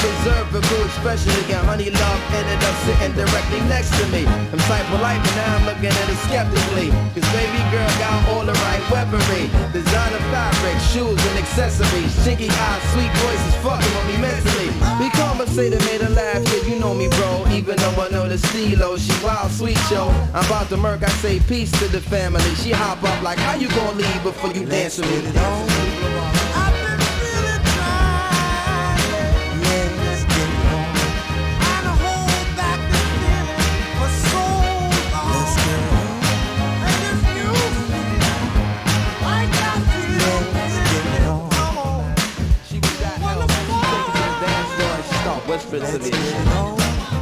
for 0.52 0.60
good, 0.60 0.86
especially 1.00 1.54
and 1.54 1.64
honey 1.64 1.90
love 1.90 2.20
ended 2.36 2.60
up 2.60 2.76
sitting 2.84 3.12
directly 3.16 3.60
next 3.72 3.90
to 3.96 4.04
me. 4.12 4.28
I'm 4.28 4.60
type 4.68 4.84
polite, 4.92 5.20
but 5.24 5.34
now 5.34 5.56
I'm 5.56 5.64
looking 5.64 5.88
at 5.88 6.08
it 6.12 6.20
skeptically. 6.28 6.92
Cause 7.16 7.26
baby 7.32 7.60
girl 7.72 7.88
got 7.96 8.20
all 8.30 8.44
the 8.44 8.52
right 8.52 8.84
weaponry. 8.92 9.48
Designer 9.72 10.22
fabric, 10.28 10.76
shoes 10.92 11.16
and 11.16 11.36
accessories. 11.40 12.12
Chinky 12.20 12.52
eyes, 12.52 12.82
sweet 12.92 13.12
voices, 13.24 13.54
fucking 13.64 13.92
on 13.96 14.04
me 14.12 14.16
mentally. 14.20 14.70
We 15.00 15.08
conversated, 15.16 15.80
made 15.88 16.02
her 16.04 16.12
laugh, 16.12 16.44
yeah, 16.52 16.68
you 16.68 16.78
know 16.78 16.92
me, 16.92 17.08
bro. 17.08 17.48
Even 17.50 17.76
though 17.76 17.96
I 18.04 18.08
know 18.10 18.28
the 18.28 18.38
stilo, 18.38 18.96
she 18.96 19.12
wild, 19.24 19.50
sweet, 19.50 19.80
yo. 19.90 20.01
I'm 20.10 20.44
about 20.46 20.68
to 20.70 20.76
murk, 20.76 21.02
I 21.02 21.08
say 21.08 21.38
peace 21.40 21.70
to 21.78 21.88
the 21.88 22.00
family. 22.00 22.40
She 22.56 22.70
hop 22.72 23.02
up 23.02 23.22
like, 23.22 23.38
how 23.38 23.54
you 23.56 23.68
gonna 23.68 23.98
leave 23.98 24.22
before 24.22 24.50
you 24.52 24.64
dance 24.66 24.98
with 24.98 25.08
me? 25.10 25.16
I've 25.18 26.72
been 26.82 26.98
really 27.22 27.58
trying, 27.72 28.98
yeah, 29.62 29.86
let's 30.02 30.24
get 30.24 30.48
it 30.48 30.66
on. 30.72 30.94
Trying 31.60 31.84
to 31.86 31.94
hold 32.02 32.46
back 32.56 32.78
this 32.90 33.06
feeling 33.20 33.48
for 33.98 34.10
so 34.26 34.42
long. 35.12 35.30
Let's 35.36 35.54
get 35.62 35.80
it 35.82 35.92
on. 36.00 36.16
And 36.88 37.00
if 37.12 37.20
you 37.36 37.50
like 39.22 39.52
I 39.52 39.74
feel, 39.92 40.36
let's 40.56 40.76
get 40.90 41.04
it 41.14 41.26
on. 41.28 41.46
Come 41.50 41.76
on, 41.78 42.02
She 42.68 42.76
was 42.80 42.96
that 43.00 43.16
hell, 43.20 43.42
she 43.46 43.62
take 43.70 44.06
the 44.10 44.26
dance 44.42 44.70
floor 44.74 44.92
and 44.96 45.04
she 45.04 45.14
start 45.22 45.40
whispering 45.46 45.84
to 45.86 45.98
me. 45.98 47.21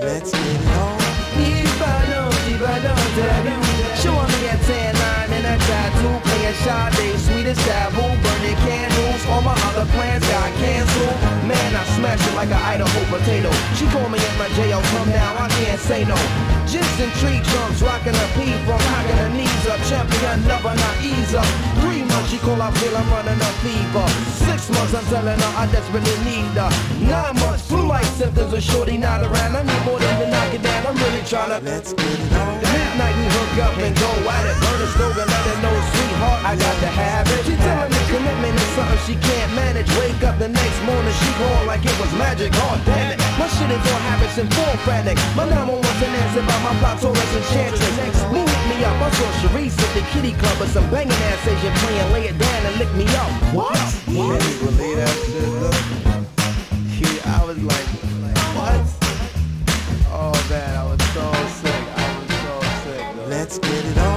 Let's 0.00 0.30
get 0.30 0.40
it 0.40 0.66
on. 0.76 0.98
Ibano, 1.38 2.22
Ibano, 2.52 3.67
Sade, 6.64 7.18
sweetest 7.20 7.60
taboo, 7.62 8.02
burning 8.22 8.58
candles. 8.66 9.22
All 9.30 9.42
my 9.42 9.54
other 9.70 9.86
plans 9.94 10.26
got 10.26 10.50
canceled. 10.58 11.14
Man, 11.46 11.76
I 11.76 11.84
smashed 11.94 12.26
it 12.26 12.34
like 12.34 12.50
an 12.50 12.58
Idaho 12.58 13.00
potato. 13.06 13.50
She 13.78 13.86
called 13.94 14.10
me 14.10 14.18
at 14.18 14.34
my 14.38 14.48
jail, 14.58 14.80
come 14.92 15.08
now, 15.10 15.38
I 15.38 15.48
can't 15.48 15.80
say 15.80 16.04
no. 16.04 16.18
Just 16.66 17.00
in 17.00 17.08
tree 17.22 17.40
trunks, 17.40 17.80
rocking 17.80 18.12
a 18.12 18.26
pee 18.36 18.52
from 18.66 18.82
knocking 18.92 19.16
her 19.16 19.30
knees 19.30 19.64
up. 19.70 19.80
Champion 19.88 20.44
lover, 20.48 20.74
not 20.74 20.96
ease 21.00 21.32
up. 21.32 21.46
Three 21.80 22.02
months, 22.04 22.30
she 22.30 22.38
call, 22.38 22.60
I 22.60 22.70
feel 22.76 22.94
I'm 22.96 23.08
running 23.08 23.40
a 23.40 23.52
fever. 23.64 24.06
Six 24.44 24.68
months, 24.74 24.92
I'm 24.92 25.06
telling 25.06 25.38
her 25.38 25.52
I 25.56 25.64
desperately 25.72 26.18
need 26.26 26.52
her. 26.58 26.68
Nine 27.00 27.34
months, 27.40 27.64
flu-like 27.70 28.04
symptoms 28.18 28.52
of 28.52 28.62
shorty 28.62 28.98
not 28.98 29.22
around. 29.22 29.56
I 29.56 29.62
need 29.62 29.82
more 29.86 29.98
than 29.98 30.14
to 30.20 30.26
knock 30.28 30.52
it 30.52 30.62
down. 30.62 30.86
I'm 30.86 30.96
really 30.96 31.24
trying 31.24 31.54
to. 31.54 31.58
Let's 31.64 31.94
get 31.94 32.04
it 32.04 32.32
on. 32.34 32.60
Midnight 32.60 33.16
we 33.16 33.26
hook 33.32 33.56
up 33.64 33.76
and 33.78 33.94
go 33.96 34.10
at 34.28 34.44
it. 34.44 34.56
Burn 34.60 34.80
a 34.82 34.86
slogan, 34.92 35.28
let 35.28 35.46
it 35.48 35.58
know, 35.64 35.76
sweetheart, 36.18 36.44
I 36.44 36.56
got 36.56 36.76
to 36.80 36.90
have 36.90 37.26
it. 37.30 37.44
She 37.46 37.54
telling 37.56 37.90
me 37.90 38.00
commitment 38.10 38.54
is 38.54 38.70
something 38.74 39.00
she 39.06 39.14
can't 39.22 39.52
manage. 39.54 39.88
Wake 39.98 40.22
up 40.26 40.38
the 40.38 40.48
next 40.48 40.78
morning, 40.84 41.14
she 41.22 41.30
going 41.38 41.66
like 41.66 41.84
it 41.84 41.94
was 42.00 42.10
magic. 42.18 42.50
Oh 42.54 42.80
damn 42.84 43.12
it, 43.14 43.18
my 43.38 43.46
shit 43.46 43.70
is 43.70 43.78
on 43.78 44.00
habits 44.10 44.38
and 44.38 44.52
full 44.52 44.76
frantic. 44.82 45.16
My 45.36 45.48
number 45.48 45.74
one's 45.74 46.02
an 46.02 46.10
answer 46.10 46.40
about 46.40 46.60
my 46.62 46.74
plot, 46.80 47.00
Taurus 47.00 47.34
enchantress. 47.36 47.96
Next, 47.96 48.22
me 48.32 48.40
hit 48.42 48.64
me 48.66 48.84
up. 48.84 48.98
I 48.98 49.10
saw 49.10 49.30
Sharice 49.40 49.78
at 49.78 49.90
the 49.94 50.02
kitty 50.10 50.32
club 50.34 50.58
with 50.60 50.72
some 50.72 50.88
banging 50.90 51.22
ass 51.30 51.46
Asian 51.46 51.74
playing. 51.86 52.12
Lay 52.12 52.24
it 52.28 52.38
down 52.38 52.66
and 52.66 52.76
lick 52.76 52.92
me 52.94 53.06
up. 53.14 53.30
What? 53.54 53.78
Can 54.04 54.14
you 54.14 54.58
believe 54.66 54.96
that 54.98 55.14
shit 55.22 55.46
though? 55.62 55.78
Yeah, 56.98 57.38
I 57.38 57.44
was 57.46 57.58
like, 57.62 57.86
what? 58.58 58.82
Oh 60.10 60.34
man, 60.50 60.74
I 60.74 60.84
was 60.84 61.00
so 61.14 61.24
sick. 61.62 61.82
I 61.94 62.06
was 62.18 62.28
so 62.42 62.54
sick 62.82 63.04
though. 63.14 63.30
Let's 63.30 63.58
get 63.58 63.84
it 63.84 63.98
on. 63.98 64.07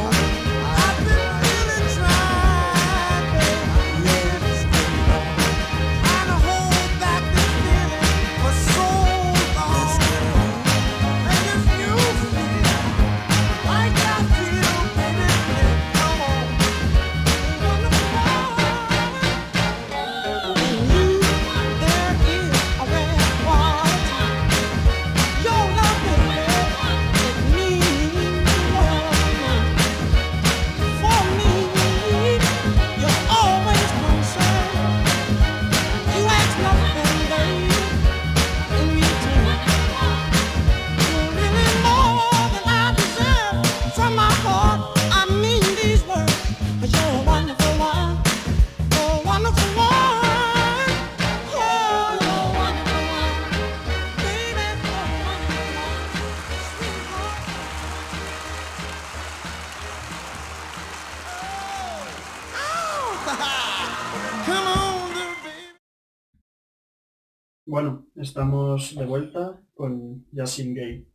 Bueno, 67.71 68.05
estamos 68.15 68.95
de 68.95 69.05
vuelta 69.05 69.59
con 69.73 70.25
Yasin 70.31 70.75
Gay. 70.75 71.07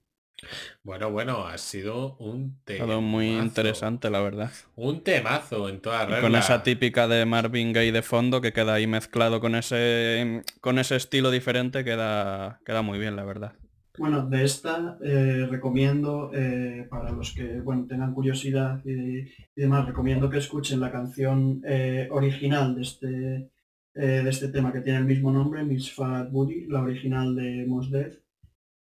Bueno, 0.83 1.11
bueno, 1.11 1.47
ha 1.47 1.59
sido 1.59 2.17
un 2.19 2.61
Ha 2.65 2.65
temazo. 2.65 2.87
sido 2.87 3.01
muy 3.01 3.37
interesante, 3.39 4.11
la 4.11 4.21
verdad. 4.21 4.51
Un 4.77 5.03
temazo 5.03 5.69
en 5.69 5.81
toda 5.81 6.07
Y 6.07 6.07
regla. 6.07 6.21
con 6.21 6.35
esa 6.37 6.63
típica 6.63 7.09
de 7.09 7.25
Marvin 7.27 7.73
Gaye 7.73 7.93
de 7.93 8.03
fondo 8.03 8.41
que 8.41 8.53
queda 8.53 8.75
ahí 8.75 8.87
mezclado 8.87 9.41
con 9.41 9.55
ese 9.55 10.43
con 10.61 10.79
ese 10.79 10.97
estilo 10.97 11.31
diferente, 11.31 11.85
queda, 11.85 12.61
queda 12.65 12.83
muy 12.83 12.99
bien, 12.99 13.17
la 13.17 13.25
verdad. 13.25 13.53
Bueno, 13.99 14.27
de 14.29 14.45
esta 14.45 14.99
eh, 15.03 15.47
recomiendo, 15.51 16.31
eh, 16.35 16.87
para 16.91 17.11
los 17.13 17.33
que 17.35 17.61
bueno, 17.63 17.87
tengan 17.87 18.13
curiosidad 18.13 18.83
y, 18.85 19.21
y 19.21 19.27
demás, 19.57 19.87
recomiendo 19.87 20.29
que 20.29 20.37
escuchen 20.39 20.81
la 20.81 20.93
canción 20.93 21.63
eh, 21.67 22.07
original 22.11 22.75
de 22.75 22.83
este, 22.83 23.51
eh, 23.97 24.23
de 24.23 24.31
este 24.31 24.49
tema 24.49 24.73
que 24.73 24.81
tiene 24.81 24.99
el 24.99 25.07
mismo 25.07 25.33
nombre, 25.33 25.65
Miss 25.65 25.93
Fat 25.93 26.31
Booty, 26.31 26.67
la 26.67 26.83
original 26.83 27.35
de 27.35 27.65
Mos 27.67 27.91
Def, 27.91 28.19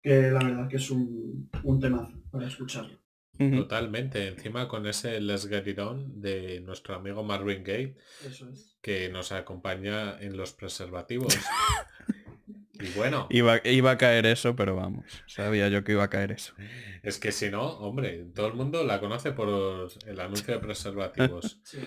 que 0.01 0.31
la 0.31 0.43
verdad 0.43 0.67
que 0.69 0.77
es 0.77 0.91
un, 0.91 1.49
un 1.63 1.79
temazo 1.79 2.21
para 2.31 2.47
escucharlo. 2.47 2.99
Totalmente. 3.39 4.27
Encima 4.27 4.67
con 4.67 4.85
ese 4.85 5.21
Let's 5.21 5.47
Get 5.47 5.65
It 5.65 5.79
On 5.79 6.21
de 6.21 6.59
nuestro 6.59 6.95
amigo 6.95 7.23
Marvin 7.23 7.63
Gaye, 7.63 7.95
es. 8.25 8.77
que 8.81 9.07
nos 9.09 9.31
acompaña 9.31 10.19
en 10.19 10.35
los 10.35 10.51
preservativos. 10.51 11.37
y 12.79 12.89
bueno, 12.97 13.27
Iba, 13.29 13.59
iba 13.65 13.91
a 13.91 13.97
caer 13.97 14.25
eso, 14.25 14.55
pero 14.55 14.75
vamos, 14.75 15.05
sabía 15.27 15.67
yo 15.69 15.83
que 15.83 15.91
iba 15.93 16.03
a 16.03 16.09
caer 16.09 16.31
eso. 16.31 16.53
es 17.03 17.19
que 17.19 17.31
si 17.31 17.49
no, 17.49 17.63
hombre, 17.79 18.25
todo 18.33 18.47
el 18.47 18.53
mundo 18.53 18.83
la 18.83 18.99
conoce 18.99 19.31
por 19.31 19.89
el 20.05 20.19
anuncio 20.19 20.53
de 20.53 20.59
preservativos. 20.59 21.59
Sí. 21.69 21.79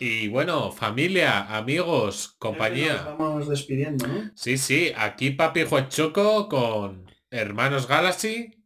Y 0.00 0.28
bueno, 0.28 0.70
familia, 0.70 1.56
amigos, 1.56 2.36
compañía. 2.38 2.94
Nos 2.94 3.18
vamos 3.18 3.48
despidiendo, 3.48 4.06
¿no? 4.06 4.30
Sí, 4.34 4.56
sí, 4.56 4.92
aquí 4.96 5.30
Papi 5.30 5.64
Juechoco 5.64 6.48
con 6.48 7.04
Hermanos 7.30 7.88
Galaxy, 7.88 8.64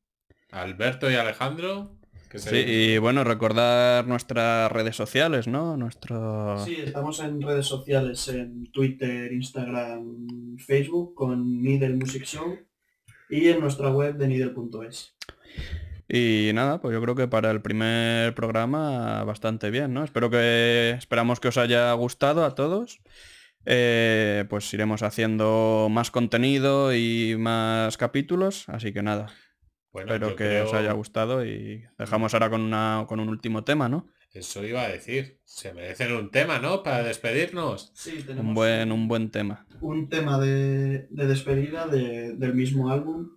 Alberto 0.50 1.10
y 1.10 1.14
Alejandro. 1.14 1.98
Sí, 2.34 2.56
y 2.56 2.98
bueno, 2.98 3.24
recordar 3.24 4.06
nuestras 4.06 4.70
redes 4.72 4.96
sociales, 4.96 5.46
¿no? 5.46 5.76
Nuestro... 5.76 6.58
Sí, 6.64 6.76
estamos 6.84 7.20
en 7.20 7.40
redes 7.42 7.66
sociales, 7.66 8.28
en 8.28 8.70
Twitter, 8.70 9.32
Instagram, 9.32 10.56
Facebook, 10.58 11.14
con 11.14 11.62
Needle 11.62 11.96
Music 11.96 12.24
Show 12.24 12.58
y 13.28 13.48
en 13.48 13.60
nuestra 13.60 13.90
web 13.90 14.16
de 14.16 14.28
Needle.es. 14.28 15.14
Y 16.08 16.50
nada, 16.52 16.80
pues 16.80 16.92
yo 16.92 17.00
creo 17.00 17.14
que 17.14 17.28
para 17.28 17.50
el 17.50 17.62
primer 17.62 18.34
programa 18.34 19.24
bastante 19.24 19.70
bien, 19.70 19.94
¿no? 19.94 20.04
Espero 20.04 20.28
que 20.28 20.90
esperamos 20.90 21.40
que 21.40 21.48
os 21.48 21.56
haya 21.56 21.92
gustado 21.94 22.44
a 22.44 22.54
todos. 22.54 23.00
Eh, 23.64 24.44
pues 24.50 24.72
iremos 24.74 25.02
haciendo 25.02 25.88
más 25.90 26.10
contenido 26.10 26.94
y 26.94 27.36
más 27.38 27.96
capítulos, 27.96 28.68
así 28.68 28.92
que 28.92 29.02
nada. 29.02 29.28
Bueno, 29.92 30.14
Espero 30.14 30.34
que 30.36 30.62
os 30.62 30.72
haya 30.72 30.92
gustado 30.92 31.44
y 31.44 31.84
dejamos 31.98 32.32
ahora 32.32 32.48
con, 32.48 32.62
una, 32.62 33.04
con 33.06 33.20
un 33.20 33.28
último 33.28 33.62
tema, 33.62 33.88
¿no? 33.88 34.08
Eso 34.32 34.64
iba 34.64 34.82
a 34.82 34.88
decir. 34.88 35.40
Se 35.44 35.74
merecen 35.74 36.12
un 36.14 36.30
tema, 36.30 36.58
¿no? 36.58 36.82
Para 36.82 37.02
despedirnos. 37.02 37.92
Sí, 37.94 38.22
tenemos 38.26 38.46
un 38.46 38.54
buen, 38.54 38.90
un 38.90 39.06
buen 39.06 39.30
tema. 39.30 39.66
Un 39.82 40.08
tema 40.08 40.40
de, 40.40 41.06
de 41.10 41.26
despedida 41.26 41.86
de, 41.86 42.34
del 42.36 42.54
mismo 42.54 42.90
álbum, 42.90 43.36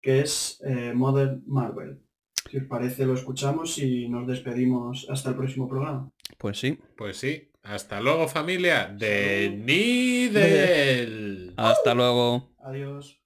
que 0.00 0.20
es 0.20 0.62
eh, 0.64 0.92
Modern 0.94 1.42
Marvel. 1.46 2.00
Si 2.48 2.58
os 2.58 2.64
parece, 2.64 3.04
lo 3.04 3.14
escuchamos 3.14 3.76
y 3.78 4.08
nos 4.08 4.28
despedimos 4.28 5.08
hasta 5.10 5.30
el 5.30 5.36
próximo 5.36 5.68
programa. 5.68 6.12
Pues 6.38 6.58
sí. 6.58 6.78
Pues 6.96 7.16
sí. 7.16 7.50
Hasta 7.64 8.00
luego, 8.00 8.28
familia. 8.28 8.86
De 8.86 9.50
Nidel. 9.64 11.54
Hasta 11.56 11.94
luego. 11.94 12.54
Adiós. 12.60 13.17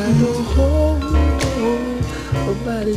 Hold 0.54 1.02
on, 1.02 2.00
nobody 2.46 2.94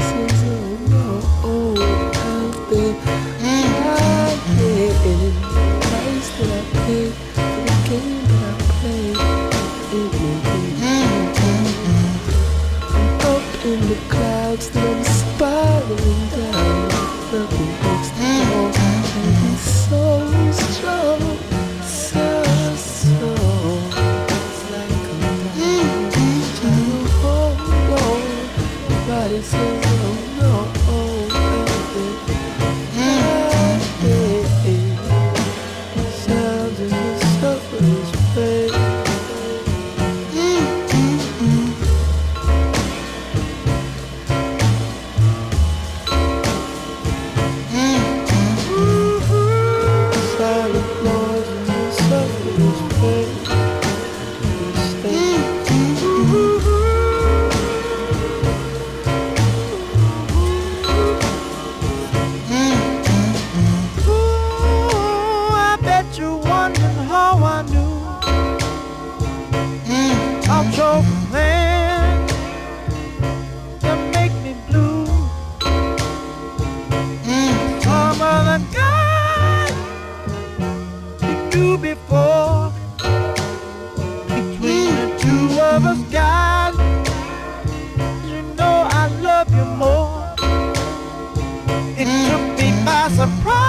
surprise. 93.22 93.61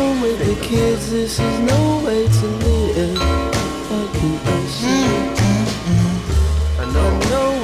home 0.00 0.22
with 0.22 0.38
the 0.38 0.56
kids, 0.66 1.10
this 1.10 1.38
is 1.38 1.58
no 1.72 1.80
way 2.06 2.22
to 2.38 2.46
live. 2.64 3.18
Fucking 3.88 4.36
bullshit. 4.44 5.36
Mm, 5.36 5.66
mm, 5.86 5.88
mm, 5.88 6.80
I 6.80 6.92
know. 6.92 7.08
I 7.08 7.30
know. 7.30 7.59